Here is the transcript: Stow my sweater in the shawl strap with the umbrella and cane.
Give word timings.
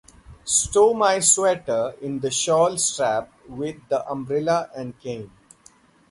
Stow 0.45 0.95
my 0.95 1.19
sweater 1.19 1.93
in 2.01 2.21
the 2.21 2.31
shawl 2.31 2.75
strap 2.79 3.31
with 3.47 3.75
the 3.87 4.03
umbrella 4.09 4.67
and 4.75 4.99
cane. 4.99 5.29